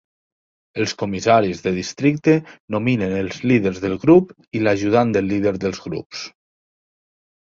Els 0.83 0.93
comissaris 0.99 1.59
de 1.65 1.73
districte 1.75 2.33
nominen 2.75 3.13
els 3.17 3.37
líders 3.51 3.81
del 3.83 3.93
grup 4.05 4.31
i 4.61 4.63
l'ajudant 4.63 5.13
del 5.19 5.29
líder 5.33 5.53
del 5.65 5.77
grups. 5.85 6.25